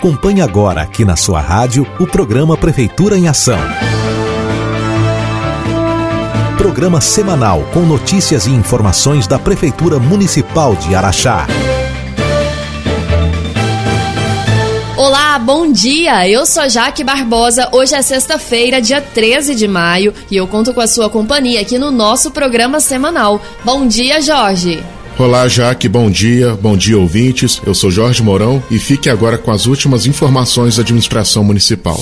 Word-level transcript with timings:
Acompanhe 0.00 0.40
agora 0.40 0.80
aqui 0.80 1.04
na 1.04 1.14
sua 1.14 1.42
rádio 1.42 1.86
o 2.00 2.06
programa 2.06 2.56
Prefeitura 2.56 3.18
em 3.18 3.28
Ação. 3.28 3.58
Programa 6.56 7.02
semanal 7.02 7.64
com 7.74 7.80
notícias 7.80 8.46
e 8.46 8.50
informações 8.50 9.26
da 9.26 9.38
Prefeitura 9.38 9.98
Municipal 9.98 10.74
de 10.74 10.94
Araxá. 10.94 11.46
Olá, 14.96 15.38
bom 15.38 15.70
dia! 15.70 16.26
Eu 16.26 16.46
sou 16.46 16.66
Jaque 16.66 17.04
Barbosa. 17.04 17.68
Hoje 17.70 17.94
é 17.94 18.00
sexta-feira, 18.00 18.80
dia 18.80 19.02
13 19.02 19.54
de 19.54 19.68
maio, 19.68 20.14
e 20.30 20.36
eu 20.38 20.48
conto 20.48 20.72
com 20.72 20.80
a 20.80 20.86
sua 20.86 21.10
companhia 21.10 21.60
aqui 21.60 21.78
no 21.78 21.90
nosso 21.90 22.30
programa 22.30 22.80
semanal. 22.80 23.38
Bom 23.62 23.86
dia, 23.86 24.22
Jorge! 24.22 24.82
Olá, 25.20 25.46
Jaque, 25.46 25.86
bom 25.86 26.10
dia, 26.10 26.54
bom 26.62 26.74
dia, 26.74 26.98
ouvintes. 26.98 27.60
Eu 27.66 27.74
sou 27.74 27.90
Jorge 27.90 28.22
Mourão 28.22 28.62
e 28.70 28.78
fique 28.78 29.10
agora 29.10 29.36
com 29.36 29.50
as 29.50 29.66
últimas 29.66 30.06
informações 30.06 30.76
da 30.76 30.82
administração 30.82 31.44
municipal. 31.44 32.00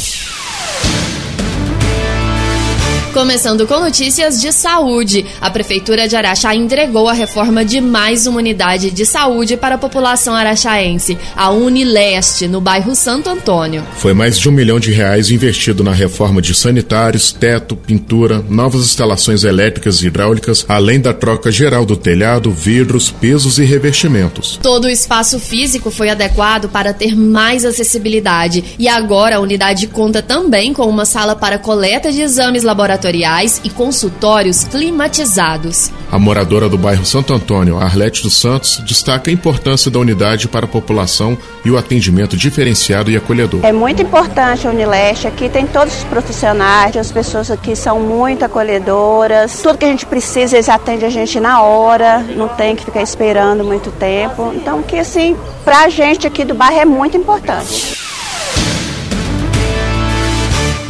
Começando 3.12 3.66
com 3.66 3.80
notícias 3.80 4.40
de 4.40 4.52
saúde. 4.52 5.24
A 5.40 5.50
Prefeitura 5.50 6.06
de 6.06 6.14
Araxá 6.14 6.54
entregou 6.54 7.08
a 7.08 7.14
reforma 7.14 7.64
de 7.64 7.80
mais 7.80 8.26
uma 8.26 8.36
unidade 8.38 8.90
de 8.90 9.06
saúde 9.06 9.56
para 9.56 9.76
a 9.76 9.78
população 9.78 10.34
araxaense, 10.34 11.16
a 11.34 11.50
Unileste, 11.50 12.46
no 12.46 12.60
bairro 12.60 12.94
Santo 12.94 13.30
Antônio. 13.30 13.82
Foi 13.96 14.12
mais 14.12 14.38
de 14.38 14.48
um 14.48 14.52
milhão 14.52 14.78
de 14.78 14.92
reais 14.92 15.30
investido 15.30 15.82
na 15.82 15.92
reforma 15.92 16.42
de 16.42 16.54
sanitários, 16.54 17.32
teto, 17.32 17.74
pintura, 17.74 18.44
novas 18.48 18.82
instalações 18.82 19.42
elétricas 19.42 20.02
e 20.02 20.06
hidráulicas, 20.06 20.64
além 20.68 21.00
da 21.00 21.14
troca 21.14 21.50
geral 21.50 21.86
do 21.86 21.96
telhado, 21.96 22.52
vidros, 22.52 23.10
pisos 23.10 23.58
e 23.58 23.64
revestimentos. 23.64 24.60
Todo 24.62 24.84
o 24.84 24.90
espaço 24.90 25.40
físico 25.40 25.90
foi 25.90 26.10
adequado 26.10 26.68
para 26.68 26.92
ter 26.92 27.16
mais 27.16 27.64
acessibilidade 27.64 28.76
e 28.78 28.86
agora 28.86 29.36
a 29.36 29.40
unidade 29.40 29.86
conta 29.86 30.22
também 30.22 30.74
com 30.74 30.86
uma 30.86 31.06
sala 31.06 31.34
para 31.34 31.58
coleta 31.58 32.12
de 32.12 32.20
exames 32.20 32.62
laboratoriais 32.62 32.97
laboratoriais 32.98 33.60
e 33.64 33.70
consultórios 33.70 34.64
climatizados. 34.64 35.90
A 36.10 36.18
moradora 36.18 36.68
do 36.68 36.76
bairro 36.76 37.04
Santo 37.04 37.32
Antônio, 37.32 37.78
Arlete 37.78 38.22
dos 38.22 38.36
Santos, 38.36 38.82
destaca 38.84 39.30
a 39.30 39.32
importância 39.32 39.90
da 39.90 39.98
unidade 39.98 40.48
para 40.48 40.64
a 40.64 40.68
população 40.68 41.36
e 41.64 41.70
o 41.70 41.78
atendimento 41.78 42.36
diferenciado 42.36 43.10
e 43.10 43.16
acolhedor. 43.16 43.60
É 43.62 43.72
muito 43.72 44.02
importante 44.02 44.66
a 44.66 44.70
Unileste, 44.70 45.26
aqui 45.26 45.48
tem 45.48 45.66
todos 45.66 45.94
os 45.98 46.04
profissionais, 46.04 46.96
as 46.96 47.12
pessoas 47.12 47.50
aqui 47.50 47.76
são 47.76 48.00
muito 48.00 48.44
acolhedoras, 48.44 49.60
tudo 49.62 49.78
que 49.78 49.84
a 49.84 49.88
gente 49.88 50.06
precisa 50.06 50.56
eles 50.56 50.68
atendem 50.68 51.06
a 51.06 51.10
gente 51.10 51.38
na 51.38 51.62
hora, 51.62 52.20
não 52.36 52.48
tem 52.48 52.74
que 52.74 52.84
ficar 52.84 53.02
esperando 53.02 53.62
muito 53.62 53.90
tempo. 53.92 54.52
Então, 54.54 54.82
que 54.82 54.96
assim, 54.96 55.36
pra 55.64 55.88
gente 55.88 56.26
aqui 56.26 56.44
do 56.44 56.54
bairro 56.54 56.80
é 56.80 56.84
muito 56.84 57.16
importante. 57.16 58.07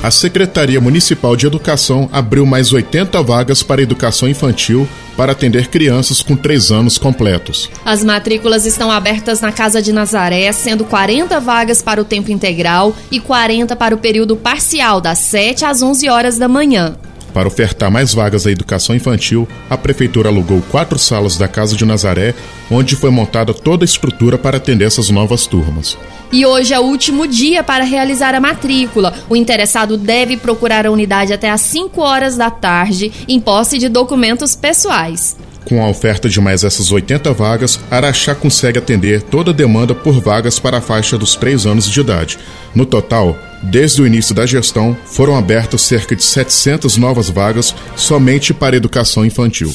A 0.03 0.11
Secretaria 0.11 0.81
Municipal 0.81 1.35
de 1.35 1.47
Educação 1.47 2.09
abriu 2.13 2.47
mais 2.47 2.73
80 2.73 3.21
vagas 3.23 3.63
para 3.63 3.83
educação 3.83 4.29
infantil 4.29 4.89
para 5.17 5.33
atender 5.33 5.67
crianças 5.67 6.23
com 6.23 6.37
3 6.37 6.71
anos 6.71 6.99
completos. 6.99 7.69
As 7.85 8.05
matrículas 8.05 8.65
estão 8.65 8.91
abertas 8.93 9.41
na 9.41 9.51
Casa 9.51 9.83
de 9.83 9.93
Nazaré, 9.93 10.51
sendo 10.53 10.85
40 10.85 11.41
vagas 11.41 11.83
para 11.83 12.01
o 12.01 12.05
tempo 12.05 12.31
integral 12.31 12.95
e 13.11 13.19
40 13.19 13.75
para 13.75 13.95
o 13.95 13.99
período 13.99 14.37
parcial, 14.37 15.01
das 15.01 15.19
7 15.19 15.65
às 15.65 15.83
11 15.83 16.09
horas 16.09 16.39
da 16.39 16.47
manhã. 16.47 16.97
Para 17.33 17.49
ofertar 17.49 17.91
mais 17.91 18.15
vagas 18.15 18.47
à 18.47 18.51
educação 18.51 18.95
infantil, 18.95 19.47
a 19.69 19.77
Prefeitura 19.77 20.29
alugou 20.29 20.63
quatro 20.71 20.99
salas 20.99 21.37
da 21.37 21.47
Casa 21.47 21.77
de 21.77 21.85
Nazaré, 21.85 22.35
onde 22.71 22.97
foi 22.97 23.11
montada 23.11 23.53
toda 23.55 23.85
a 23.85 23.87
estrutura 23.87 24.39
para 24.39 24.57
atender 24.57 24.87
essas 24.87 25.11
novas 25.11 25.47
turmas. 25.47 25.97
E 26.31 26.45
hoje 26.45 26.75
é 26.75 26.79
o 26.79 26.83
último 26.83 27.27
dia 27.27 27.63
para 27.63 27.85
realizar 27.85 28.35
a 28.35 28.41
matrícula. 28.41 29.15
O 29.29 29.37
interessado 29.37 29.97
deve 29.97 30.37
procurar 30.37 30.87
a 30.87 30.91
unidade 30.91 31.33
até 31.33 31.51
às 31.51 31.61
5 31.63 32.01
horas 32.01 32.37
da 32.37 32.51
tarde, 32.51 33.11
em 33.27 33.41
posse 33.41 33.79
de 33.79 33.89
documentos 33.89 34.55
pessoais. 34.55 35.37
Com 35.65 35.83
a 35.85 35.89
oferta 35.89 36.29
de 36.29 36.41
mais 36.41 36.65
essas 36.65 36.91
80 36.91 37.33
vagas, 37.33 37.79
Araxá 37.91 38.35
consegue 38.35 38.79
atender 38.79 39.23
toda 39.23 39.51
a 39.51 39.55
demanda 39.55 39.95
por 39.95 40.21
vagas 40.21 40.59
para 40.59 40.79
a 40.79 40.81
faixa 40.81 41.19
dos 41.19 41.37
3 41.37 41.67
anos 41.67 41.91
de 41.91 42.01
idade. 42.01 42.39
No 42.75 42.87
total, 42.87 43.37
desde 43.63 44.01
o 44.01 44.07
início 44.07 44.35
da 44.35 44.47
gestão, 44.47 44.97
foram 45.05 45.37
abertas 45.37 45.83
cerca 45.83 46.17
de 46.17 46.25
700 46.25 46.97
novas 46.97 47.29
vagas 47.29 47.75
somente 47.97 48.55
para 48.55 48.77
educação 48.77 49.25
infantil. 49.25 49.73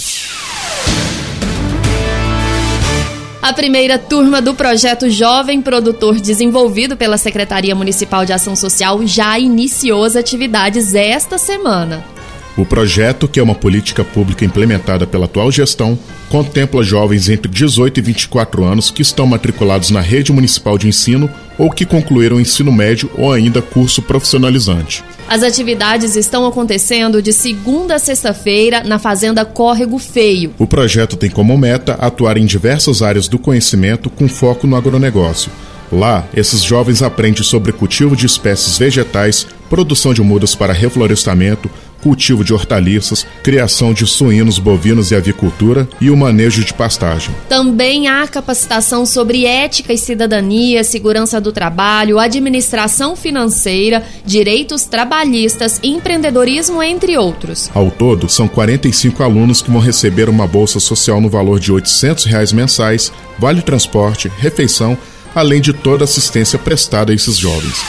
A 3.43 3.51
primeira 3.51 3.99
turma 3.99 4.41
do 4.41 4.53
projeto 4.53 5.09
Jovem 5.09 5.61
Produtor, 5.61 6.17
desenvolvido 6.17 6.95
pela 6.95 7.17
Secretaria 7.17 7.75
Municipal 7.75 8.25
de 8.25 8.31
Ação 8.31 8.55
Social, 8.55 9.05
já 9.05 9.37
iniciou 9.37 10.05
as 10.05 10.15
atividades 10.15 10.95
esta 10.95 11.37
semana. 11.37 12.12
O 12.55 12.65
projeto, 12.65 13.27
que 13.27 13.39
é 13.39 13.43
uma 13.43 13.55
política 13.55 14.03
pública 14.03 14.45
implementada 14.45 15.07
pela 15.07 15.25
atual 15.25 15.51
gestão, 15.51 15.97
contempla 16.29 16.83
jovens 16.83 17.27
entre 17.27 17.51
18 17.51 17.99
e 17.99 18.03
24 18.03 18.63
anos 18.63 18.91
que 18.91 19.01
estão 19.01 19.25
matriculados 19.25 19.89
na 19.89 20.01
rede 20.01 20.31
municipal 20.31 20.77
de 20.77 20.87
ensino 20.87 21.27
ou 21.57 21.71
que 21.71 21.85
concluíram 21.85 22.37
o 22.37 22.39
ensino 22.39 22.71
médio 22.71 23.09
ou 23.17 23.31
ainda 23.31 23.59
curso 23.59 24.03
profissionalizante. 24.03 25.03
As 25.27 25.41
atividades 25.41 26.15
estão 26.15 26.45
acontecendo 26.45 27.23
de 27.23 27.33
segunda 27.33 27.95
a 27.95 27.99
sexta-feira 27.99 28.83
na 28.83 28.99
Fazenda 28.99 29.43
Córrego 29.43 29.97
Feio. 29.97 30.53
O 30.59 30.67
projeto 30.67 31.17
tem 31.17 31.31
como 31.31 31.57
meta 31.57 31.93
atuar 31.93 32.37
em 32.37 32.45
diversas 32.45 33.01
áreas 33.01 33.27
do 33.27 33.39
conhecimento 33.39 34.11
com 34.11 34.27
foco 34.27 34.67
no 34.67 34.75
agronegócio. 34.75 35.51
Lá, 35.91 36.27
esses 36.35 36.63
jovens 36.63 37.03
aprendem 37.03 37.43
sobre 37.43 37.71
cultivo 37.71 38.15
de 38.15 38.25
espécies 38.25 38.77
vegetais, 38.79 39.45
produção 39.69 40.11
de 40.11 40.21
mudas 40.21 40.55
para 40.55 40.73
reflorestamento, 40.73 41.69
cultivo 42.03 42.43
de 42.43 42.53
hortaliças, 42.53 43.25
criação 43.41 43.93
de 43.93 44.05
suínos, 44.05 44.59
bovinos 44.59 45.11
e 45.11 45.15
avicultura 45.15 45.87
e 46.01 46.09
o 46.09 46.17
manejo 46.17 46.63
de 46.63 46.73
pastagem. 46.73 47.33
Também 47.47 48.09
há 48.09 48.27
capacitação 48.27 49.05
sobre 49.05 49.45
ética 49.45 49.93
e 49.93 49.97
cidadania, 49.97 50.83
segurança 50.83 51.39
do 51.39 51.53
trabalho, 51.53 52.19
administração 52.19 53.15
financeira, 53.15 54.03
direitos 54.25 54.83
trabalhistas, 54.83 55.79
empreendedorismo, 55.81 56.83
entre 56.83 57.17
outros. 57.17 57.71
Ao 57.73 57.89
todo, 57.89 58.27
são 58.27 58.47
45 58.49 59.23
alunos 59.23 59.61
que 59.61 59.71
vão 59.71 59.79
receber 59.79 60.27
uma 60.27 60.45
bolsa 60.45 60.81
social 60.81 61.21
no 61.21 61.29
valor 61.29 61.59
de 61.59 61.71
800 61.71 62.25
reais 62.25 62.51
mensais, 62.51 63.13
vale 63.39 63.61
transporte, 63.61 64.29
refeição, 64.37 64.97
além 65.33 65.61
de 65.61 65.71
toda 65.71 66.03
a 66.03 66.05
assistência 66.05 66.59
prestada 66.59 67.13
a 67.13 67.15
esses 67.15 67.37
jovens. 67.37 67.81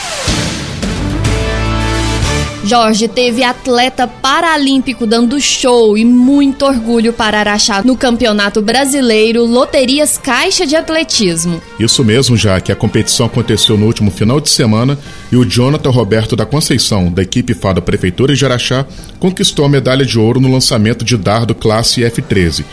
Jorge 2.64 3.08
teve 3.08 3.44
atleta 3.44 4.06
paralímpico 4.06 5.06
dando 5.06 5.38
show 5.38 5.98
e 5.98 6.04
muito 6.04 6.64
orgulho 6.64 7.12
para 7.12 7.38
Araxá 7.38 7.82
no 7.84 7.94
Campeonato 7.94 8.62
Brasileiro 8.62 9.44
Loterias 9.44 10.16
Caixa 10.16 10.66
de 10.66 10.74
Atletismo. 10.74 11.60
Isso 11.78 12.02
mesmo, 12.02 12.36
já 12.36 12.58
que 12.60 12.72
a 12.72 12.76
competição 12.76 13.26
aconteceu 13.26 13.76
no 13.76 13.84
último 13.84 14.10
final 14.10 14.40
de 14.40 14.48
semana 14.48 14.98
e 15.30 15.36
o 15.36 15.44
Jonathan 15.44 15.90
Roberto 15.90 16.34
da 16.34 16.46
Conceição, 16.46 17.12
da 17.12 17.22
equipe 17.22 17.52
FADA 17.52 17.82
Prefeitura 17.82 18.34
de 18.34 18.44
Araxá, 18.44 18.86
conquistou 19.18 19.66
a 19.66 19.68
medalha 19.68 20.04
de 20.04 20.18
ouro 20.18 20.40
no 20.40 20.50
lançamento 20.50 21.04
de 21.04 21.18
dardo 21.18 21.54
classe 21.54 22.00
F13 22.00 22.64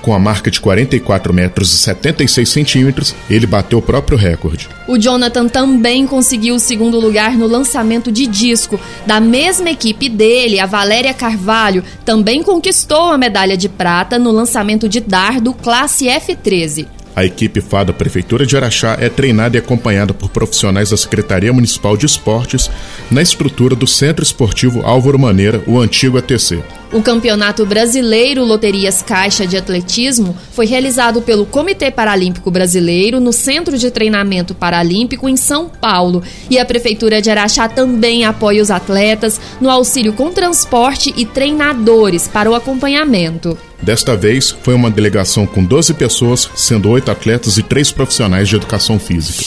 com 0.00 0.14
a 0.14 0.18
marca 0.18 0.50
de 0.50 0.60
44 0.60 1.32
metros 1.32 1.72
e 1.72 1.78
76 1.78 2.48
centímetros, 2.48 3.14
ele 3.28 3.46
bateu 3.46 3.78
o 3.78 3.82
próprio 3.82 4.18
recorde. 4.18 4.68
O 4.88 4.98
Jonathan 4.98 5.48
também 5.48 6.06
conseguiu 6.06 6.54
o 6.54 6.60
segundo 6.60 6.98
lugar 6.98 7.36
no 7.36 7.46
lançamento 7.46 8.10
de 8.10 8.26
disco. 8.26 8.80
Da 9.06 9.20
mesma 9.20 9.70
equipe 9.70 10.08
dele, 10.08 10.58
a 10.58 10.66
Valéria 10.66 11.14
Carvalho 11.14 11.84
também 12.04 12.42
conquistou 12.42 13.10
a 13.10 13.18
medalha 13.18 13.56
de 13.56 13.68
prata 13.68 14.18
no 14.18 14.30
lançamento 14.30 14.88
de 14.88 15.00
dardo 15.00 15.54
classe 15.54 16.06
F13. 16.06 16.86
A 17.14 17.24
equipe 17.24 17.60
FADA 17.60 17.92
Prefeitura 17.92 18.46
de 18.46 18.56
Araxá 18.56 18.96
é 19.00 19.08
treinada 19.08 19.56
e 19.56 19.60
acompanhada 19.60 20.14
por 20.14 20.30
profissionais 20.30 20.90
da 20.90 20.96
Secretaria 20.96 21.52
Municipal 21.52 21.96
de 21.96 22.06
Esportes 22.06 22.70
na 23.10 23.20
estrutura 23.20 23.74
do 23.74 23.86
Centro 23.86 24.22
Esportivo 24.22 24.82
Álvaro 24.84 25.18
Maneira, 25.18 25.62
o 25.66 25.78
antigo 25.78 26.18
ATC. 26.18 26.62
O 26.92 27.02
Campeonato 27.02 27.64
Brasileiro 27.64 28.44
Loterias 28.44 29.00
Caixa 29.00 29.46
de 29.46 29.56
Atletismo 29.56 30.36
foi 30.52 30.66
realizado 30.66 31.22
pelo 31.22 31.46
Comitê 31.46 31.88
Paralímpico 31.90 32.50
Brasileiro 32.50 33.20
no 33.20 33.32
Centro 33.32 33.78
de 33.78 33.90
Treinamento 33.90 34.54
Paralímpico 34.54 35.28
em 35.28 35.36
São 35.36 35.68
Paulo. 35.68 36.22
E 36.48 36.58
a 36.58 36.64
Prefeitura 36.64 37.22
de 37.22 37.30
Araxá 37.30 37.68
também 37.68 38.24
apoia 38.24 38.62
os 38.62 38.70
atletas 38.72 39.40
no 39.60 39.70
auxílio 39.70 40.12
com 40.12 40.32
transporte 40.32 41.12
e 41.16 41.24
treinadores 41.24 42.26
para 42.26 42.50
o 42.50 42.54
acompanhamento. 42.54 43.56
Desta 43.82 44.16
vez, 44.16 44.50
foi 44.62 44.74
uma 44.74 44.90
delegação 44.90 45.46
com 45.46 45.64
12 45.64 45.94
pessoas, 45.94 46.50
sendo 46.54 46.90
oito 46.90 47.10
atletas 47.10 47.56
e 47.56 47.62
três 47.62 47.90
profissionais 47.90 48.48
de 48.48 48.56
educação 48.56 48.98
física. 48.98 49.44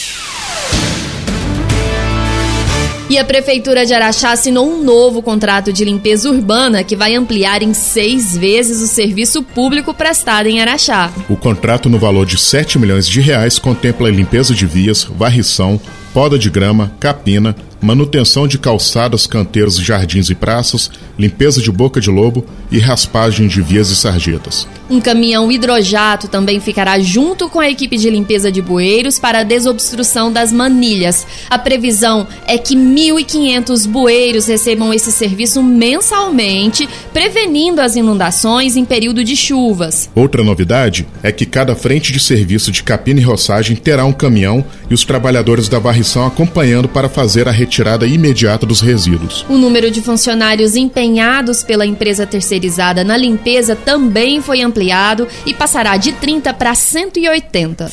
E 3.08 3.18
a 3.18 3.24
Prefeitura 3.24 3.86
de 3.86 3.94
Araxá 3.94 4.32
assinou 4.32 4.68
um 4.68 4.82
novo 4.82 5.22
contrato 5.22 5.72
de 5.72 5.84
limpeza 5.84 6.28
urbana 6.28 6.82
que 6.82 6.96
vai 6.96 7.14
ampliar 7.14 7.62
em 7.62 7.72
seis 7.72 8.36
vezes 8.36 8.80
o 8.80 8.88
serviço 8.88 9.42
público 9.42 9.94
prestado 9.94 10.48
em 10.48 10.60
Araxá. 10.60 11.12
O 11.28 11.36
contrato, 11.36 11.88
no 11.88 11.98
valor 11.98 12.26
de 12.26 12.36
7 12.36 12.78
milhões 12.78 13.06
de 13.06 13.20
reais, 13.20 13.58
contempla 13.58 14.08
a 14.08 14.10
limpeza 14.10 14.52
de 14.52 14.66
vias, 14.66 15.04
varrição, 15.04 15.80
poda 16.12 16.38
de 16.38 16.50
grama, 16.50 16.92
capina, 16.98 17.54
manutenção 17.84 18.48
de 18.48 18.58
calçadas, 18.58 19.26
canteiros, 19.26 19.76
jardins 19.76 20.30
e 20.30 20.34
praças, 20.34 20.90
limpeza 21.18 21.60
de 21.60 21.70
boca 21.70 22.00
de 22.00 22.10
lobo 22.10 22.44
e 22.72 22.78
raspagem 22.78 23.46
de 23.46 23.60
vias 23.60 23.90
e 23.90 23.96
sarjetas. 23.96 24.66
Um 24.88 25.00
caminhão 25.00 25.52
hidrojato 25.52 26.26
também 26.26 26.60
ficará 26.60 26.98
junto 26.98 27.48
com 27.48 27.60
a 27.60 27.70
equipe 27.70 27.96
de 27.96 28.08
limpeza 28.08 28.50
de 28.50 28.62
bueiros 28.62 29.18
para 29.18 29.40
a 29.40 29.42
desobstrução 29.42 30.32
das 30.32 30.50
manilhas. 30.50 31.26
A 31.50 31.58
previsão 31.58 32.26
é 32.46 32.56
que 32.56 32.74
1.500 32.74 33.86
bueiros 33.86 34.46
recebam 34.46 34.92
esse 34.92 35.12
serviço 35.12 35.62
mensalmente, 35.62 36.88
prevenindo 37.12 37.80
as 37.80 37.96
inundações 37.96 38.76
em 38.76 38.84
período 38.84 39.22
de 39.22 39.36
chuvas. 39.36 40.08
Outra 40.14 40.42
novidade 40.42 41.06
é 41.22 41.30
que 41.30 41.44
cada 41.44 41.76
frente 41.76 42.12
de 42.12 42.20
serviço 42.20 42.72
de 42.72 42.82
capina 42.82 43.20
e 43.20 43.22
roçagem 43.22 43.76
terá 43.76 44.06
um 44.06 44.12
caminhão 44.12 44.64
e 44.90 44.94
os 44.94 45.04
trabalhadores 45.04 45.68
da 45.68 45.78
varrição 45.78 46.26
acompanhando 46.26 46.88
para 46.88 47.08
fazer 47.08 47.46
a 47.46 47.52
retirada 47.52 47.73
imediata 48.06 48.64
dos 48.66 48.80
resíduos. 48.80 49.44
O 49.48 49.56
número 49.56 49.90
de 49.90 50.00
funcionários 50.00 50.76
empenhados 50.76 51.62
pela 51.64 51.86
empresa 51.86 52.26
terceirizada 52.26 53.02
na 53.02 53.16
limpeza 53.16 53.74
também 53.74 54.40
foi 54.40 54.60
ampliado 54.60 54.84
ampliado 54.84 55.26
e 55.46 55.54
passará 55.54 55.96
de 55.96 56.12
30 56.12 56.52
para 56.54 56.74
180. 56.74 57.90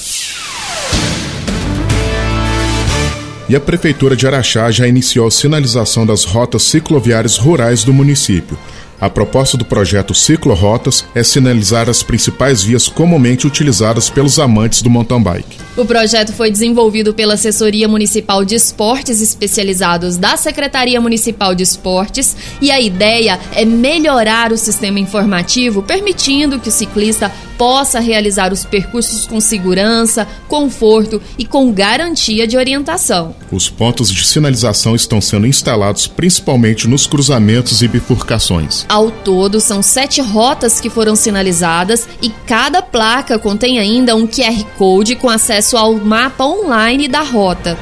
E 3.48 3.56
a 3.56 3.60
Prefeitura 3.60 4.16
de 4.16 4.26
Araxá 4.26 4.72
já 4.72 4.88
iniciou 4.88 5.28
a 5.28 5.32
sinalização 5.32 6.06
das 6.06 6.24
rotas 6.24 6.64
cicloviárias 6.64 7.38
rurais 7.38 7.84
do 7.84 7.94
município. 7.94 8.58
A 9.02 9.10
proposta 9.10 9.58
do 9.58 9.66
projeto 9.66 10.14
Ciclorotas 10.14 11.04
é 11.16 11.24
sinalizar 11.24 11.90
as 11.90 12.04
principais 12.04 12.62
vias 12.62 12.88
comumente 12.88 13.48
utilizadas 13.48 14.12
pelos 14.12 14.38
amantes 14.38 14.84
do 14.84 14.92
mountain 14.92 15.24
bike. 15.24 15.58
O 15.76 15.84
projeto 15.84 16.32
foi 16.32 16.52
desenvolvido 16.52 17.12
pela 17.12 17.34
Assessoria 17.34 17.88
Municipal 17.88 18.46
de 18.46 18.54
Esportes 18.54 19.20
Especializados 19.20 20.18
da 20.18 20.38
Secretaria 20.38 21.02
Municipal 21.02 21.56
de 21.56 21.64
Esportes 21.64 22.38
e 22.62 22.70
a 22.70 22.80
ideia 22.80 23.40
é 23.56 23.66
melhorar 23.66 24.52
o 24.52 24.58
sistema 24.58 25.00
informativo, 25.00 25.82
permitindo 25.82 26.60
que 26.60 26.70
o 26.70 26.72
ciclista 26.72 27.32
possa 27.62 28.00
realizar 28.00 28.52
os 28.52 28.66
percursos 28.66 29.28
com 29.28 29.40
segurança, 29.40 30.28
conforto 30.48 31.22
e 31.38 31.46
com 31.46 31.72
garantia 31.72 32.48
de 32.48 32.58
orientação. 32.58 33.36
Os 33.52 33.70
pontos 33.70 34.12
de 34.12 34.26
sinalização 34.26 34.96
estão 34.96 35.22
sendo 35.22 35.46
instalados 35.46 36.08
principalmente 36.08 36.88
nos 36.88 37.06
cruzamentos 37.06 37.84
e 37.84 37.88
bifurcações. 37.88 38.84
Ao 38.90 39.12
todo, 39.12 39.60
são 39.60 39.84
sete 39.84 40.22
rotas 40.22 40.82
que 40.82 40.90
foram 40.90 41.16
sinalizadas 41.16 42.10
e 42.20 42.32
cada 42.48 42.82
placa 42.82 43.38
contém 43.38 43.78
ainda 43.78 44.16
um 44.16 44.26
QR 44.26 44.64
Code 44.76 45.16
com 45.16 45.30
acesso 45.30 45.78
ao 45.78 45.94
mapa 45.94 46.44
online 46.44 47.08
da 47.08 47.22
rota. 47.22 47.78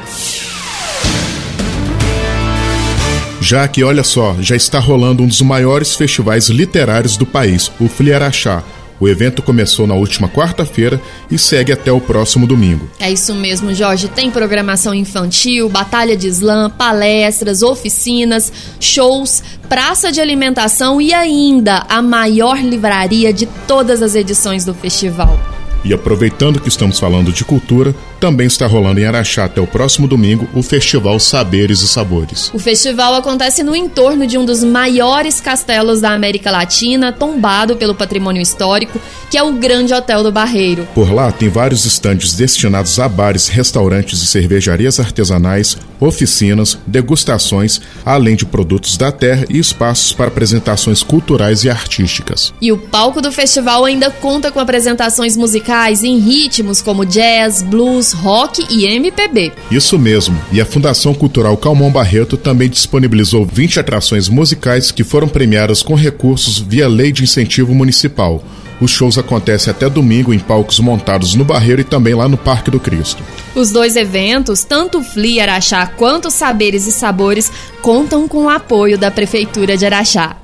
Já 3.41 3.65
que, 3.69 3.83
olha 3.83 4.03
só, 4.03 4.35
já 4.41 4.57
está 4.57 4.77
rolando 4.77 5.23
um 5.23 5.27
dos 5.27 5.41
maiores 5.41 5.95
festivais 5.95 6.49
literários 6.49 7.15
do 7.15 7.25
país, 7.25 7.71
o 7.79 7.87
Fliaraxá, 7.87 8.61
o 8.99 9.07
evento 9.07 9.41
começou 9.41 9.87
na 9.87 9.93
última 9.93 10.27
quarta-feira 10.27 11.01
e 11.31 11.37
segue 11.37 11.71
até 11.71 11.91
o 11.91 12.01
próximo 12.01 12.45
domingo. 12.45 12.89
É 12.99 13.11
isso 13.11 13.33
mesmo, 13.33 13.73
Jorge. 13.73 14.07
Tem 14.07 14.29
programação 14.29 14.93
infantil, 14.93 15.69
batalha 15.69 16.17
de 16.17 16.27
slam, 16.27 16.69
palestras, 16.69 17.61
oficinas, 17.61 18.51
shows, 18.79 19.41
praça 19.67 20.11
de 20.11 20.19
alimentação 20.19 20.99
e 20.99 21.13
ainda 21.13 21.85
a 21.87 22.01
maior 22.01 22.57
livraria 22.57 23.31
de 23.31 23.45
todas 23.67 24.01
as 24.01 24.15
edições 24.15 24.65
do 24.65 24.73
festival. 24.73 25.58
E 25.83 25.93
aproveitando 25.93 26.59
que 26.59 26.67
estamos 26.67 26.99
falando 26.99 27.31
de 27.31 27.45
cultura, 27.45 27.95
também 28.19 28.47
está 28.47 28.67
rolando 28.67 28.99
em 28.99 29.05
Araxá 29.05 29.45
até 29.45 29.61
o 29.61 29.67
próximo 29.67 30.07
domingo 30.07 30.47
o 30.53 30.61
Festival 30.61 31.17
Saberes 31.19 31.81
e 31.81 31.87
Sabores. 31.87 32.51
O 32.53 32.59
festival 32.59 33.15
acontece 33.15 33.63
no 33.63 33.75
entorno 33.75 34.27
de 34.27 34.37
um 34.37 34.43
dos 34.43 34.61
maiores 34.61 35.39
castelos 35.39 36.01
da 36.01 36.11
América 36.11 36.51
Latina, 36.51 37.13
tombado 37.13 37.77
pelo 37.77 37.95
patrimônio 37.95 38.41
histórico, 38.41 38.99
que 39.31 39.37
é 39.37 39.43
o 39.43 39.53
Grande 39.53 39.93
Hotel 39.93 40.21
do 40.21 40.31
Barreiro. 40.31 40.85
Por 40.93 41.13
lá 41.13 41.31
tem 41.31 41.47
vários 41.47 41.85
estandes 41.85 42.33
destinados 42.33 42.99
a 42.99 43.07
bares, 43.07 43.47
restaurantes 43.47 44.21
e 44.21 44.27
cervejarias 44.27 44.99
artesanais, 44.99 45.77
oficinas, 45.99 46.77
degustações, 46.85 47.79
além 48.05 48.35
de 48.35 48.45
produtos 48.45 48.97
da 48.97 49.11
terra 49.11 49.45
e 49.49 49.57
espaços 49.57 50.11
para 50.11 50.27
apresentações 50.27 51.01
culturais 51.03 51.63
e 51.63 51.69
artísticas. 51.69 52.53
E 52.61 52.71
o 52.71 52.77
palco 52.77 53.21
do 53.21 53.31
festival 53.31 53.85
ainda 53.85 54.11
conta 54.11 54.51
com 54.51 54.59
apresentações 54.59 55.37
musicais 55.37 55.68
em 56.03 56.17
ritmos 56.17 56.81
como 56.81 57.05
jazz, 57.05 57.61
blues, 57.61 58.11
rock 58.11 58.65
e 58.71 58.85
MPB. 58.85 59.51
Isso 59.69 59.99
mesmo, 59.99 60.35
e 60.51 60.59
a 60.59 60.65
Fundação 60.65 61.13
Cultural 61.13 61.55
Calmon 61.57 61.91
Barreto 61.91 62.35
também 62.37 62.67
disponibilizou 62.67 63.45
20 63.45 63.79
atrações 63.79 64.27
musicais 64.27 64.89
que 64.89 65.03
foram 65.03 65.27
premiadas 65.27 65.83
com 65.83 65.93
recursos 65.93 66.57
via 66.57 66.87
Lei 66.87 67.11
de 67.11 67.23
Incentivo 67.23 67.75
Municipal. 67.75 68.43
Os 68.81 68.89
shows 68.89 69.19
acontecem 69.19 69.69
até 69.69 69.87
domingo 69.87 70.33
em 70.33 70.39
palcos 70.39 70.79
montados 70.79 71.35
no 71.35 71.45
Barreiro 71.45 71.81
e 71.81 71.83
também 71.83 72.15
lá 72.15 72.27
no 72.27 72.37
Parque 72.37 72.71
do 72.71 72.79
Cristo. 72.79 73.21
Os 73.53 73.71
dois 73.71 73.95
eventos, 73.95 74.63
tanto 74.63 74.99
o 74.99 75.03
FLI 75.03 75.39
Araxá 75.39 75.85
quanto 75.85 76.31
Saberes 76.31 76.87
e 76.87 76.91
Sabores, 76.91 77.51
contam 77.81 78.27
com 78.27 78.45
o 78.45 78.49
apoio 78.49 78.97
da 78.97 79.11
Prefeitura 79.11 79.77
de 79.77 79.85
Araxá. 79.85 80.38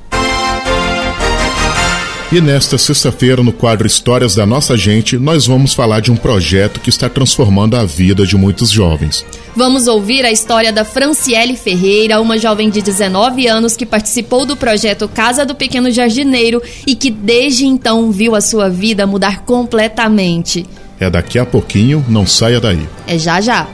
E 2.31 2.41
nesta 2.41 2.75
sexta-feira, 2.75 3.43
no 3.43 3.53
quadro 3.53 3.85
Histórias 3.85 4.33
da 4.33 4.47
Nossa 4.47 4.75
Gente, 4.75 5.15
nós 5.15 5.45
vamos 5.45 5.75
falar 5.75 5.99
de 5.99 6.11
um 6.11 6.15
projeto 6.15 6.79
que 6.79 6.89
está 6.89 7.07
transformando 7.07 7.77
a 7.77 7.85
vida 7.85 8.25
de 8.25 8.35
muitos 8.35 8.71
jovens. 8.71 9.23
Vamos 9.55 9.85
ouvir 9.87 10.25
a 10.25 10.31
história 10.31 10.73
da 10.73 10.83
Franciele 10.83 11.55
Ferreira, 11.55 12.19
uma 12.19 12.39
jovem 12.39 12.69
de 12.71 12.81
19 12.81 13.47
anos 13.47 13.77
que 13.77 13.85
participou 13.85 14.43
do 14.43 14.57
projeto 14.57 15.07
Casa 15.07 15.45
do 15.45 15.53
Pequeno 15.53 15.91
Jardineiro 15.91 16.61
e 16.85 16.95
que 16.95 17.11
desde 17.11 17.67
então 17.67 18.11
viu 18.11 18.33
a 18.33 18.41
sua 18.41 18.69
vida 18.69 19.05
mudar 19.05 19.43
completamente. 19.43 20.65
É 20.99 21.09
daqui 21.09 21.37
a 21.37 21.45
pouquinho, 21.45 22.03
não 22.09 22.25
saia 22.25 22.59
daí. 22.59 22.87
É 23.05 23.19
já 23.19 23.39
já. 23.39 23.67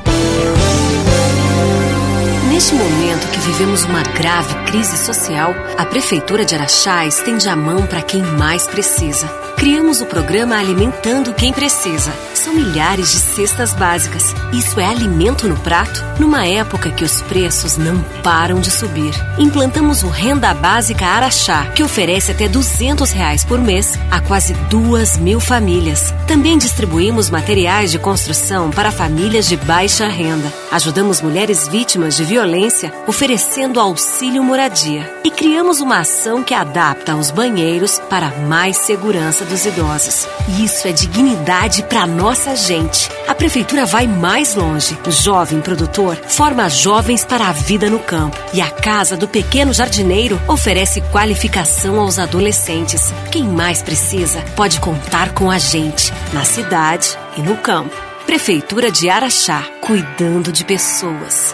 Neste 2.51 2.75
momento 2.75 3.29
que 3.31 3.39
vivemos 3.39 3.85
uma 3.85 4.03
grave 4.03 4.53
crise 4.65 4.97
social, 4.97 5.55
a 5.77 5.85
Prefeitura 5.85 6.43
de 6.43 6.53
Araxá 6.53 7.05
estende 7.05 7.47
a 7.47 7.55
mão 7.55 7.87
para 7.87 8.01
quem 8.01 8.21
mais 8.21 8.67
precisa. 8.67 9.50
Criamos 9.61 10.01
o 10.01 10.07
programa 10.07 10.57
Alimentando 10.57 11.35
Quem 11.35 11.53
Precisa. 11.53 12.11
São 12.33 12.51
milhares 12.51 13.11
de 13.11 13.19
cestas 13.19 13.73
básicas. 13.73 14.33
Isso 14.51 14.79
é 14.79 14.85
alimento 14.87 15.47
no 15.47 15.55
prato? 15.55 16.03
Numa 16.19 16.47
época 16.47 16.89
que 16.89 17.03
os 17.03 17.21
preços 17.21 17.77
não 17.77 18.01
param 18.23 18.59
de 18.59 18.71
subir. 18.71 19.13
Implantamos 19.37 20.01
o 20.01 20.07
Renda 20.07 20.51
Básica 20.55 21.05
Araxá, 21.05 21.67
que 21.75 21.83
oferece 21.83 22.31
até 22.31 22.47
200 22.47 23.11
reais 23.11 23.45
por 23.45 23.61
mês 23.61 23.99
a 24.09 24.19
quase 24.19 24.55
duas 24.67 25.15
mil 25.19 25.39
famílias. 25.39 26.11
Também 26.27 26.57
distribuímos 26.57 27.29
materiais 27.29 27.91
de 27.91 27.99
construção 27.99 28.71
para 28.71 28.91
famílias 28.91 29.45
de 29.45 29.57
baixa 29.57 30.07
renda. 30.07 30.51
Ajudamos 30.71 31.21
mulheres 31.21 31.67
vítimas 31.67 32.15
de 32.15 32.23
violência, 32.23 32.91
oferecendo 33.05 33.79
auxílio 33.79 34.43
moradia. 34.43 35.07
E 35.23 35.29
criamos 35.29 35.81
uma 35.81 35.99
ação 35.99 36.43
que 36.43 36.55
adapta 36.55 37.15
os 37.15 37.29
banheiros 37.29 37.99
para 38.09 38.31
mais 38.47 38.77
segurança 38.77 39.50
dos 39.51 39.65
idosos. 39.65 40.27
Isso 40.63 40.87
é 40.87 40.93
dignidade 40.93 41.83
para 41.83 42.07
nossa 42.07 42.55
gente. 42.55 43.09
A 43.27 43.35
prefeitura 43.35 43.85
vai 43.85 44.07
mais 44.07 44.55
longe. 44.55 44.97
O 45.05 45.11
jovem 45.11 45.59
produtor 45.59 46.15
forma 46.15 46.69
jovens 46.69 47.25
para 47.25 47.49
a 47.49 47.51
vida 47.51 47.89
no 47.89 47.99
campo. 47.99 48.37
E 48.53 48.61
a 48.61 48.71
Casa 48.71 49.17
do 49.17 49.27
Pequeno 49.27 49.73
Jardineiro 49.73 50.41
oferece 50.47 51.01
qualificação 51.01 51.99
aos 51.99 52.17
adolescentes. 52.17 53.13
Quem 53.29 53.43
mais 53.43 53.81
precisa 53.81 54.41
pode 54.55 54.79
contar 54.79 55.33
com 55.33 55.51
a 55.51 55.59
gente, 55.59 56.13
na 56.31 56.45
cidade 56.45 57.17
e 57.35 57.41
no 57.41 57.57
campo. 57.57 57.95
Prefeitura 58.25 58.89
de 58.89 59.09
Araxá, 59.09 59.65
cuidando 59.81 60.51
de 60.51 60.63
pessoas. 60.63 61.53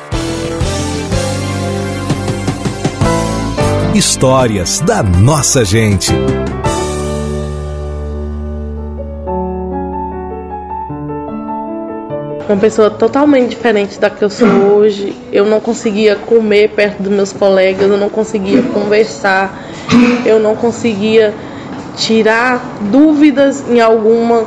Histórias 3.96 4.80
da 4.82 5.02
nossa 5.02 5.66
gente. 5.66 6.12
Uma 12.54 12.60
pessoa 12.60 12.90
totalmente 12.90 13.50
diferente 13.50 14.00
da 14.00 14.10
que 14.10 14.24
eu 14.24 14.30
sou 14.30 14.48
hoje. 14.48 15.16
Eu 15.32 15.46
não 15.46 15.60
conseguia 15.60 16.16
comer 16.16 16.70
perto 16.70 17.04
dos 17.04 17.12
meus 17.12 17.34
colegas, 17.34 17.90
eu 17.90 17.98
não 17.98 18.10
conseguia 18.10 18.62
conversar, 18.62 19.64
eu 20.26 20.40
não 20.40 20.56
conseguia 20.56 21.34
tirar 21.96 22.64
dúvidas 22.92 23.64
em 23.70 23.82
alguma 23.82 24.46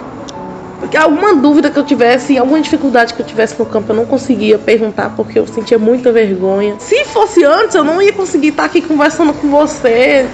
alguma 0.97 1.35
dúvida 1.35 1.71
que 1.71 1.79
eu 1.79 1.85
tivesse, 1.85 2.39
alguma 2.39 2.61
dificuldade 2.61 3.13
que 3.13 3.21
eu 3.21 3.27
tivesse 3.27 3.55
no 3.59 3.67
campo, 3.67 3.93
eu 3.93 3.97
não 3.97 4.07
conseguia 4.07 4.59
perguntar 4.59 5.13
porque 5.15 5.39
eu 5.39 5.47
sentia 5.47 5.79
muita 5.79 6.11
vergonha. 6.11 6.77
Se 6.79 7.05
fosse 7.05 7.45
antes, 7.45 7.75
eu 7.75 7.85
não 7.85 8.01
ia 8.01 8.13
conseguir 8.13 8.49
estar 8.49 8.65
aqui 8.65 8.81
conversando 8.81 9.33
com 9.35 9.49
você 9.51 10.27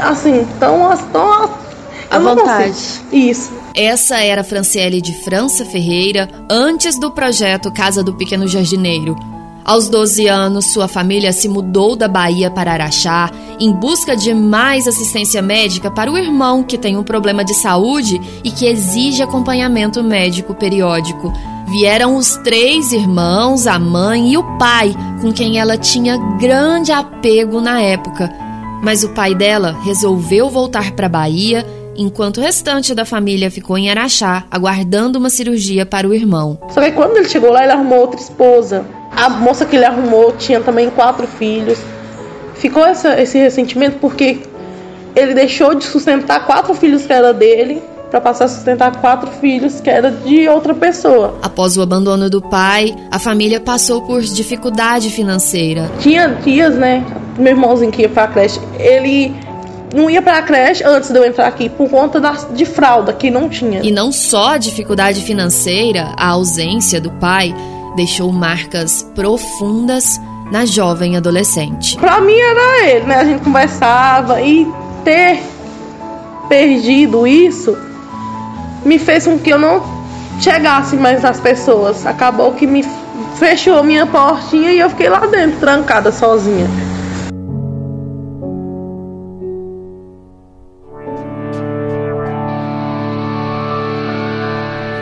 assim, 0.00 0.46
tão, 0.58 0.90
tão 1.12 1.63
à 2.10 2.18
vontade. 2.18 2.68
Consigo. 2.68 3.16
Isso. 3.16 3.52
Essa 3.74 4.18
era 4.18 4.42
a 4.42 4.44
Franciele 4.44 5.00
de 5.00 5.12
França 5.24 5.64
Ferreira 5.64 6.28
antes 6.50 6.98
do 6.98 7.10
projeto 7.10 7.72
Casa 7.72 8.02
do 8.02 8.14
Pequeno 8.14 8.46
Jardineiro. 8.46 9.16
Aos 9.64 9.88
12 9.88 10.28
anos, 10.28 10.72
sua 10.72 10.86
família 10.86 11.32
se 11.32 11.48
mudou 11.48 11.96
da 11.96 12.06
Bahia 12.06 12.50
para 12.50 12.72
Araxá 12.72 13.30
em 13.58 13.72
busca 13.72 14.16
de 14.16 14.34
mais 14.34 14.86
assistência 14.86 15.40
médica 15.40 15.90
para 15.90 16.12
o 16.12 16.18
irmão 16.18 16.62
que 16.62 16.76
tem 16.76 16.96
um 16.96 17.02
problema 17.02 17.44
de 17.44 17.54
saúde 17.54 18.20
e 18.42 18.50
que 18.50 18.66
exige 18.66 19.22
acompanhamento 19.22 20.02
médico 20.02 20.54
periódico. 20.54 21.32
Vieram 21.68 22.16
os 22.16 22.36
três 22.38 22.92
irmãos, 22.92 23.66
a 23.66 23.78
mãe 23.78 24.32
e 24.32 24.36
o 24.38 24.58
pai, 24.58 24.94
com 25.20 25.32
quem 25.32 25.58
ela 25.58 25.78
tinha 25.78 26.18
grande 26.38 26.92
apego 26.92 27.60
na 27.60 27.80
época. 27.80 28.30
Mas 28.82 29.02
o 29.02 29.14
pai 29.14 29.34
dela 29.34 29.78
resolveu 29.82 30.50
voltar 30.50 30.92
para 30.92 31.06
a 31.06 31.08
Bahia, 31.08 31.66
enquanto 31.96 32.38
o 32.38 32.40
restante 32.40 32.94
da 32.94 33.04
família 33.04 33.50
ficou 33.50 33.76
em 33.78 33.90
Araxá, 33.90 34.44
aguardando 34.50 35.18
uma 35.18 35.30
cirurgia 35.30 35.86
para 35.86 36.08
o 36.08 36.14
irmão. 36.14 36.58
Só 36.70 36.80
que 36.80 36.92
quando 36.92 37.16
ele 37.16 37.28
chegou 37.28 37.50
lá, 37.50 37.62
ele 37.62 37.72
arrumou 37.72 38.00
outra 38.00 38.20
esposa. 38.20 38.84
A 39.14 39.28
moça 39.28 39.64
que 39.64 39.76
ele 39.76 39.84
arrumou 39.84 40.32
tinha 40.32 40.60
também 40.60 40.90
quatro 40.90 41.26
filhos. 41.26 41.78
Ficou 42.54 42.84
essa, 42.84 43.20
esse 43.20 43.38
ressentimento 43.38 43.98
porque 44.00 44.40
ele 45.14 45.34
deixou 45.34 45.74
de 45.74 45.84
sustentar 45.84 46.46
quatro 46.46 46.74
filhos 46.74 47.06
que 47.06 47.12
era 47.12 47.32
dele 47.32 47.82
para 48.10 48.20
passar 48.20 48.44
a 48.44 48.48
sustentar 48.48 49.00
quatro 49.00 49.30
filhos 49.40 49.80
que 49.80 49.90
era 49.90 50.10
de 50.10 50.48
outra 50.48 50.72
pessoa. 50.72 51.36
Após 51.42 51.76
o 51.76 51.82
abandono 51.82 52.30
do 52.30 52.40
pai, 52.40 52.94
a 53.10 53.18
família 53.18 53.58
passou 53.58 54.02
por 54.02 54.22
dificuldade 54.22 55.10
financeira. 55.10 55.90
Tinha 55.98 56.28
dias, 56.28 56.76
né? 56.76 57.04
Meu 57.36 57.54
irmãozinho 57.54 57.90
que 57.90 58.02
ia 58.02 58.08
para 58.08 58.24
a 58.24 58.28
creche, 58.28 58.60
ele 58.78 59.34
não 59.94 60.10
ia 60.10 60.20
para 60.20 60.38
a 60.38 60.42
creche 60.42 60.84
antes 60.84 61.10
de 61.10 61.18
eu 61.18 61.24
entrar 61.24 61.46
aqui 61.46 61.68
por 61.68 61.88
conta 61.88 62.20
da, 62.20 62.32
de 62.32 62.64
fralda 62.64 63.12
que 63.12 63.30
não 63.30 63.48
tinha. 63.48 63.80
E 63.82 63.90
não 63.90 64.10
só 64.10 64.50
a 64.50 64.58
dificuldade 64.58 65.22
financeira, 65.22 66.12
a 66.16 66.28
ausência 66.30 67.00
do 67.00 67.10
pai 67.12 67.54
deixou 67.96 68.32
marcas 68.32 69.02
profundas 69.14 70.20
na 70.50 70.66
jovem 70.66 71.16
adolescente. 71.16 71.96
Para 71.96 72.20
mim 72.20 72.36
era 72.36 72.86
ele, 72.88 73.06
né? 73.06 73.16
A 73.16 73.24
gente 73.24 73.42
conversava 73.42 74.42
e 74.42 74.66
ter 75.04 75.40
perdido 76.48 77.26
isso 77.26 77.76
me 78.84 78.98
fez 78.98 79.24
com 79.24 79.38
que 79.38 79.50
eu 79.50 79.58
não 79.58 79.82
chegasse 80.40 80.96
mais 80.96 81.22
nas 81.22 81.40
pessoas. 81.40 82.04
Acabou 82.04 82.52
que 82.52 82.66
me 82.66 82.84
fechou 83.36 83.82
minha 83.82 84.06
portinha 84.06 84.72
e 84.72 84.78
eu 84.78 84.90
fiquei 84.90 85.08
lá 85.08 85.26
dentro, 85.26 85.58
trancada 85.58 86.12
sozinha. 86.12 86.66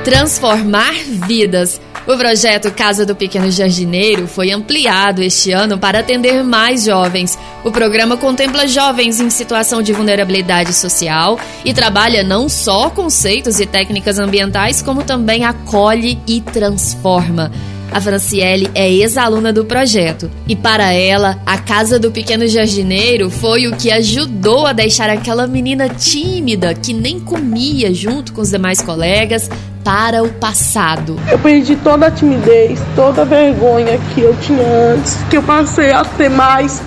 Transformar 0.05 0.95
vidas. 1.29 1.81
O 2.09 2.17
projeto 2.17 2.73
Casa 2.73 3.07
do 3.07 3.15
Pequeno 3.15 3.49
Jardineiro 3.53 4.27
foi 4.27 4.51
ampliado 4.51 5.23
este 5.23 5.53
ano 5.53 5.79
para 5.79 6.01
atender 6.01 6.43
mais 6.43 6.83
jovens. 6.83 7.39
O 7.65 7.71
programa 7.71 8.17
contempla 8.17 8.67
jovens 8.67 9.21
em 9.21 9.31
situação 9.31 9.81
de 9.81 9.93
vulnerabilidade 9.93 10.75
social 10.75 11.39
e 11.65 11.73
trabalha 11.73 12.25
não 12.25 12.49
só 12.49 12.91
conceitos 12.91 13.61
e 13.61 13.67
técnicas 13.67 14.19
ambientais, 14.19 14.83
como 14.83 15.05
também 15.05 15.45
acolhe 15.45 16.19
e 16.27 16.41
transforma. 16.41 17.53
A 17.93 18.01
Franciele 18.01 18.71
é 18.75 18.91
ex-aluna 18.91 19.53
do 19.53 19.67
projeto 19.67 20.31
e, 20.49 20.57
para 20.57 20.93
ela, 20.93 21.39
a 21.45 21.59
Casa 21.59 21.99
do 21.99 22.11
Pequeno 22.11 22.49
Jardineiro 22.49 23.31
foi 23.31 23.69
o 23.69 23.77
que 23.77 23.93
ajudou 23.93 24.67
a 24.67 24.73
deixar 24.73 25.11
aquela 25.11 25.47
menina 25.47 25.91
tímida 25.91 26.75
que 26.75 26.95
nem 26.95 27.21
comia 27.21 27.93
junto 27.93 28.33
com 28.33 28.41
os 28.41 28.51
demais 28.51 28.81
colegas 28.81 29.49
para 29.85 30.23
o 30.23 30.29
passado. 30.29 31.17
Eu 31.31 31.39
perdi 31.39 31.77
toda 31.77 32.07
a 32.07 32.11
timidez, 32.11 32.81
toda 32.95 33.23
a 33.23 33.25
vergonha 33.25 33.99
que 34.15 34.21
eu 34.21 34.35
tinha 34.41 34.65
antes, 34.95 35.17
que 35.29 35.37
eu 35.37 35.43
passei 35.43 35.93
a 35.93 36.05
ter 36.05 36.29
mais 36.29 36.81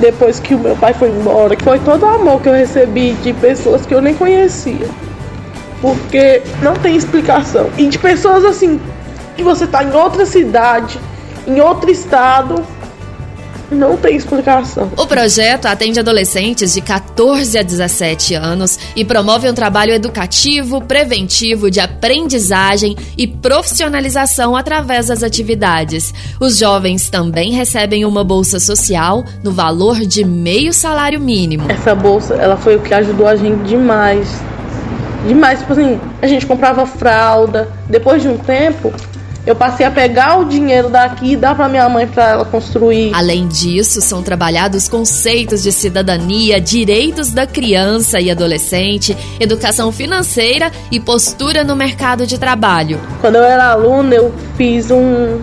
depois 0.00 0.40
que 0.40 0.54
o 0.54 0.58
meu 0.58 0.76
pai 0.76 0.92
foi 0.94 1.08
embora. 1.08 1.56
Foi 1.62 1.78
todo 1.78 2.04
o 2.04 2.08
amor 2.08 2.40
que 2.40 2.48
eu 2.48 2.52
recebi 2.52 3.12
de 3.22 3.32
pessoas 3.32 3.86
que 3.86 3.94
eu 3.94 4.02
nem 4.02 4.14
conhecia. 4.14 4.88
Porque 5.80 6.42
não 6.62 6.74
tem 6.74 6.96
explicação. 6.96 7.70
E 7.76 7.86
de 7.86 7.98
pessoas 7.98 8.44
assim, 8.44 8.80
que 9.36 9.42
você 9.42 9.66
tá 9.66 9.82
em 9.82 9.92
outra 9.92 10.26
cidade, 10.26 10.98
em 11.46 11.60
outro 11.60 11.90
estado, 11.90 12.64
não 13.70 13.96
tem 13.96 14.16
explicação. 14.16 14.90
O 14.96 15.06
projeto 15.06 15.66
atende 15.66 16.00
adolescentes 16.00 16.74
de 16.74 16.80
14 16.80 17.58
a 17.58 17.62
17 17.62 18.34
anos 18.34 18.78
e 18.94 19.04
promove 19.04 19.48
um 19.48 19.54
trabalho 19.54 19.92
educativo, 19.92 20.80
preventivo, 20.80 21.70
de 21.70 21.80
aprendizagem 21.80 22.96
e 23.16 23.26
profissionalização 23.26 24.56
através 24.56 25.06
das 25.06 25.22
atividades. 25.22 26.12
Os 26.40 26.58
jovens 26.58 27.08
também 27.08 27.52
recebem 27.52 28.04
uma 28.04 28.24
bolsa 28.24 28.60
social 28.60 29.24
no 29.42 29.52
valor 29.52 30.00
de 30.00 30.24
meio 30.24 30.72
salário 30.72 31.20
mínimo. 31.20 31.70
Essa 31.70 31.94
bolsa, 31.94 32.34
ela 32.34 32.56
foi 32.56 32.76
o 32.76 32.80
que 32.80 32.92
ajudou 32.94 33.26
a 33.26 33.36
gente 33.36 33.62
demais. 33.64 34.28
Demais, 35.26 35.60
tipo 35.60 35.72
assim, 35.72 35.98
a 36.20 36.26
gente 36.26 36.44
comprava 36.44 36.84
fralda. 36.84 37.68
Depois 37.88 38.20
de 38.20 38.28
um 38.28 38.36
tempo, 38.36 38.92
eu 39.46 39.54
passei 39.54 39.84
a 39.84 39.90
pegar 39.90 40.38
o 40.38 40.44
dinheiro 40.46 40.88
daqui 40.88 41.32
e 41.32 41.36
dar 41.36 41.54
para 41.54 41.68
minha 41.68 41.88
mãe 41.88 42.06
para 42.06 42.30
ela 42.30 42.44
construir. 42.44 43.12
Além 43.14 43.46
disso, 43.46 44.00
são 44.00 44.22
trabalhados 44.22 44.88
conceitos 44.88 45.62
de 45.62 45.70
cidadania, 45.70 46.60
direitos 46.60 47.30
da 47.30 47.46
criança 47.46 48.18
e 48.20 48.30
adolescente, 48.30 49.16
educação 49.38 49.92
financeira 49.92 50.72
e 50.90 50.98
postura 50.98 51.62
no 51.62 51.76
mercado 51.76 52.26
de 52.26 52.38
trabalho. 52.38 52.98
Quando 53.20 53.36
eu 53.36 53.44
era 53.44 53.72
aluna, 53.72 54.14
eu 54.14 54.32
fiz 54.56 54.90
um 54.90 55.40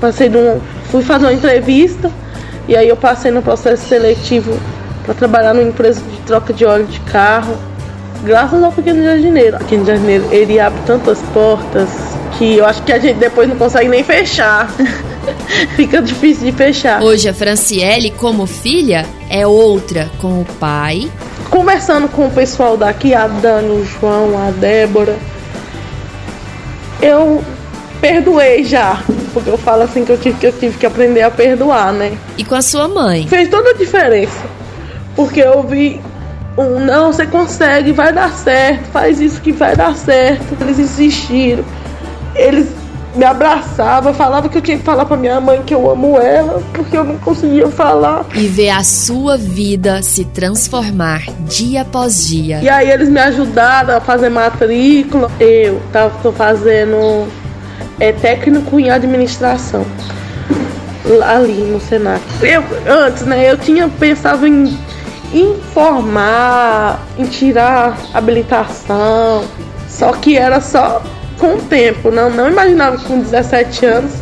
passei 0.00 0.28
de 0.28 0.36
um, 0.36 0.60
fui 0.90 1.02
fazer 1.02 1.26
uma 1.26 1.32
entrevista 1.32 2.10
e 2.68 2.76
aí 2.76 2.88
eu 2.88 2.96
passei 2.96 3.30
no 3.30 3.42
processo 3.42 3.88
seletivo 3.88 4.56
para 5.04 5.14
trabalhar 5.14 5.54
numa 5.54 5.68
empresa 5.68 6.00
de 6.00 6.16
troca 6.18 6.52
de 6.52 6.64
óleo 6.64 6.86
de 6.86 7.00
carro. 7.00 7.56
Graças 8.24 8.62
ao 8.62 8.72
Pequeno 8.72 9.02
Jardineiro. 9.02 9.58
Pequeno 9.58 9.84
Jardineiro, 9.84 10.26
ele 10.30 10.58
abre 10.58 10.80
tantas 10.86 11.20
portas 11.32 11.88
que 12.38 12.56
eu 12.56 12.66
acho 12.66 12.82
que 12.82 12.92
a 12.92 12.98
gente 12.98 13.18
depois 13.18 13.48
não 13.48 13.56
consegue 13.56 13.88
nem 13.88 14.02
fechar. 14.02 14.68
Fica 15.76 16.00
difícil 16.02 16.50
de 16.50 16.52
fechar. 16.52 17.02
Hoje 17.02 17.28
a 17.28 17.34
Franciele, 17.34 18.10
como 18.10 18.46
filha, 18.46 19.06
é 19.30 19.46
outra 19.46 20.10
com 20.18 20.40
o 20.40 20.44
pai. 20.58 21.10
Conversando 21.50 22.08
com 22.08 22.26
o 22.26 22.30
pessoal 22.30 22.76
daqui, 22.76 23.14
a 23.14 23.26
Dani, 23.26 23.68
o 23.68 23.84
João, 23.84 24.36
a 24.36 24.50
Débora, 24.50 25.16
eu 27.00 27.42
perdoei 28.00 28.64
já. 28.64 29.02
Porque 29.32 29.50
eu 29.50 29.58
falo 29.58 29.82
assim 29.82 30.04
que 30.04 30.12
eu 30.12 30.18
tive 30.18 30.38
que, 30.38 30.46
eu 30.46 30.52
tive 30.52 30.78
que 30.78 30.86
aprender 30.86 31.22
a 31.22 31.30
perdoar, 31.30 31.92
né? 31.92 32.16
E 32.36 32.44
com 32.44 32.54
a 32.54 32.62
sua 32.62 32.88
mãe? 32.88 33.26
Fez 33.28 33.48
toda 33.48 33.70
a 33.70 33.74
diferença. 33.74 34.44
Porque 35.14 35.40
eu 35.40 35.62
vi 35.62 36.00
um 36.56 36.80
não, 36.80 37.12
você 37.12 37.26
consegue, 37.26 37.92
vai 37.92 38.12
dar 38.12 38.32
certo, 38.32 38.84
faz 38.86 39.20
isso 39.20 39.40
que 39.40 39.52
vai 39.52 39.76
dar 39.76 39.94
certo. 39.94 40.56
Eles 40.60 40.78
insistiram 40.78 41.64
eles 42.38 42.68
me 43.14 43.24
abraçavam, 43.24 44.12
falava 44.12 44.46
que 44.46 44.58
eu 44.58 44.62
tinha 44.62 44.76
que 44.76 44.84
falar 44.84 45.06
para 45.06 45.16
minha 45.16 45.40
mãe 45.40 45.62
que 45.62 45.74
eu 45.74 45.90
amo 45.90 46.18
ela, 46.18 46.62
porque 46.74 46.96
eu 46.96 47.02
não 47.02 47.16
conseguia 47.16 47.66
falar. 47.68 48.26
E 48.34 48.46
ver 48.46 48.68
a 48.68 48.84
sua 48.84 49.38
vida 49.38 50.02
se 50.02 50.26
transformar 50.26 51.22
dia 51.48 51.80
após 51.80 52.28
dia. 52.28 52.60
E 52.62 52.68
aí 52.68 52.90
eles 52.90 53.08
me 53.08 53.18
ajudaram 53.18 53.96
a 53.96 54.00
fazer 54.00 54.28
matrícula. 54.28 55.30
Eu 55.40 55.80
tava 55.90 56.12
tô 56.22 56.30
fazendo 56.30 57.26
é, 57.98 58.12
técnico 58.12 58.78
em 58.78 58.90
administração 58.90 59.86
ali 61.24 61.62
no 61.62 61.80
Senac. 61.80 62.20
Eu 62.42 62.62
antes, 62.86 63.22
né, 63.24 63.50
eu 63.50 63.56
tinha 63.56 63.88
pensado 63.88 64.46
em 64.46 64.76
informar, 65.32 67.00
em 67.18 67.24
tirar 67.24 67.98
habilitação, 68.14 69.44
só 69.88 70.12
que 70.12 70.36
era 70.36 70.60
só 70.60 71.02
com 71.38 71.54
o 71.54 71.60
tempo. 71.62 72.10
Não, 72.10 72.30
não 72.30 72.48
imaginava 72.48 72.96
que 72.96 73.04
com 73.04 73.20
17 73.20 73.86
anos 73.86 74.12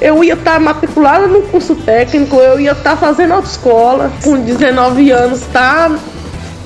eu 0.00 0.24
ia 0.24 0.34
estar 0.34 0.54
tá 0.54 0.60
matriculada 0.60 1.26
no 1.26 1.42
curso 1.42 1.74
técnico, 1.74 2.36
eu 2.36 2.58
ia 2.58 2.72
estar 2.72 2.92
tá 2.92 2.96
fazendo 2.96 3.34
autoescola, 3.34 4.10
com 4.22 4.40
19 4.40 5.10
anos, 5.10 5.42
tá 5.52 5.90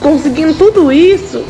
conseguindo 0.00 0.54
tudo 0.54 0.92
isso. 0.92 1.44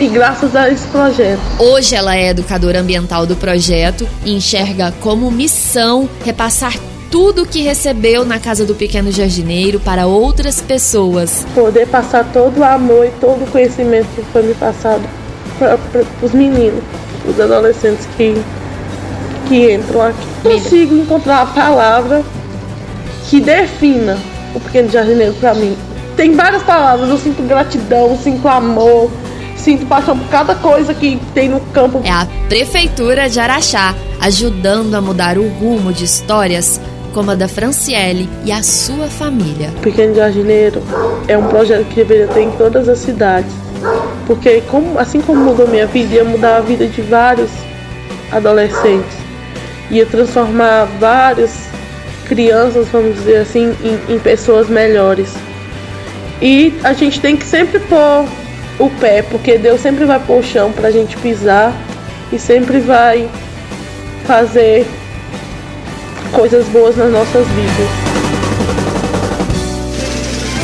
E 0.00 0.06
graças 0.08 0.56
a 0.56 0.70
esse 0.70 0.86
projeto. 0.88 1.40
Hoje 1.58 1.94
ela 1.94 2.16
é 2.16 2.28
educadora 2.28 2.80
ambiental 2.80 3.26
do 3.26 3.36
projeto 3.36 4.08
e 4.24 4.32
enxerga 4.32 4.92
como 5.00 5.30
missão 5.30 6.08
repassar 6.24 6.74
tudo 7.12 7.44
que 7.44 7.60
recebeu 7.60 8.24
na 8.24 8.40
casa 8.40 8.64
do 8.64 8.74
pequeno 8.74 9.12
jardineiro 9.12 9.78
para 9.78 10.06
outras 10.06 10.62
pessoas. 10.62 11.46
Poder 11.54 11.86
passar 11.86 12.24
todo 12.32 12.58
o 12.58 12.64
amor 12.64 13.04
e 13.04 13.10
todo 13.20 13.44
o 13.44 13.46
conhecimento 13.48 14.06
que 14.16 14.22
foi 14.32 14.42
me 14.42 14.54
passado 14.54 15.02
para 15.58 15.78
os 16.22 16.32
meninos, 16.32 16.82
os 17.28 17.38
adolescentes 17.38 18.08
que, 18.16 18.34
que 19.46 19.74
entram 19.74 20.00
aqui. 20.00 20.26
Consigo 20.42 20.96
encontrar 20.96 21.42
a 21.42 21.46
palavra 21.46 22.24
que 23.28 23.40
defina 23.42 24.18
o 24.54 24.60
pequeno 24.60 24.90
jardineiro 24.90 25.34
para 25.34 25.52
mim. 25.52 25.76
tem 26.16 26.34
várias 26.34 26.62
palavras. 26.62 27.10
Eu 27.10 27.18
sinto 27.18 27.42
gratidão, 27.42 28.18
sinto 28.22 28.48
amor, 28.48 29.10
sinto 29.54 29.84
paixão 29.84 30.18
por 30.18 30.28
cada 30.28 30.54
coisa 30.54 30.94
que 30.94 31.20
tem 31.34 31.50
no 31.50 31.60
campo. 31.60 32.00
É 32.04 32.10
a 32.10 32.26
Prefeitura 32.48 33.28
de 33.28 33.38
Araxá 33.38 33.94
ajudando 34.18 34.94
a 34.94 35.00
mudar 35.02 35.36
o 35.36 35.46
rumo 35.46 35.92
de 35.92 36.04
histórias 36.04 36.80
como 37.12 37.30
a 37.30 37.34
da 37.34 37.46
Franciele 37.46 38.28
e 38.44 38.52
a 38.52 38.62
sua 38.62 39.08
família. 39.08 39.70
Pequeno 39.82 40.14
Jardineiro 40.14 40.82
é 41.28 41.36
um 41.36 41.46
projeto 41.48 41.86
que 41.88 41.96
deveria 41.96 42.26
ter 42.28 42.42
em 42.42 42.50
todas 42.52 42.88
as 42.88 42.98
cidades, 42.98 43.52
porque 44.26 44.62
como, 44.62 44.98
assim 44.98 45.20
como 45.20 45.44
mudou 45.44 45.68
minha 45.68 45.86
vida, 45.86 46.14
ia 46.14 46.24
mudar 46.24 46.56
a 46.56 46.60
vida 46.60 46.86
de 46.86 47.02
vários 47.02 47.50
adolescentes, 48.30 49.16
ia 49.90 50.06
transformar 50.06 50.86
várias 50.98 51.52
crianças, 52.26 52.88
vamos 52.88 53.14
dizer 53.14 53.38
assim, 53.38 53.74
em, 53.82 54.14
em 54.14 54.18
pessoas 54.18 54.68
melhores. 54.68 55.34
E 56.40 56.72
a 56.82 56.92
gente 56.92 57.20
tem 57.20 57.36
que 57.36 57.44
sempre 57.44 57.78
pôr 57.80 58.26
o 58.78 58.90
pé, 58.98 59.22
porque 59.22 59.58
Deus 59.58 59.80
sempre 59.80 60.04
vai 60.04 60.18
pôr 60.18 60.40
o 60.40 60.42
chão 60.42 60.72
para 60.72 60.88
a 60.88 60.90
gente 60.90 61.16
pisar 61.18 61.72
e 62.32 62.38
sempre 62.38 62.80
vai 62.80 63.28
fazer 64.24 64.86
coisas 66.32 66.66
boas 66.68 66.96
nas 66.96 67.12
nossas 67.12 67.46
vidas. 67.48 68.12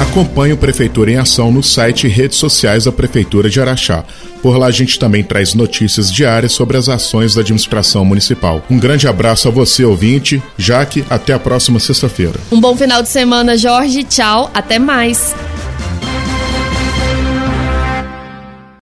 Acompanhe 0.00 0.52
o 0.52 0.56
Prefeitura 0.56 1.10
em 1.10 1.16
Ação 1.16 1.52
no 1.52 1.62
site 1.62 2.06
e 2.06 2.10
redes 2.10 2.38
sociais 2.38 2.84
da 2.84 2.92
Prefeitura 2.92 3.50
de 3.50 3.60
Araxá. 3.60 4.04
Por 4.42 4.56
lá 4.56 4.66
a 4.66 4.70
gente 4.70 4.98
também 4.98 5.22
traz 5.22 5.54
notícias 5.54 6.12
diárias 6.12 6.52
sobre 6.52 6.76
as 6.76 6.88
ações 6.88 7.34
da 7.34 7.40
administração 7.40 8.04
municipal. 8.04 8.64
Um 8.70 8.78
grande 8.78 9.06
abraço 9.06 9.48
a 9.48 9.50
você, 9.50 9.84
ouvinte. 9.84 10.42
Jaque, 10.56 11.04
até 11.10 11.32
a 11.32 11.38
próxima 11.38 11.78
sexta-feira. 11.78 12.38
Um 12.50 12.60
bom 12.60 12.76
final 12.76 13.02
de 13.02 13.08
semana, 13.08 13.56
Jorge. 13.56 14.04
Tchau, 14.04 14.50
até 14.54 14.78
mais. 14.78 15.34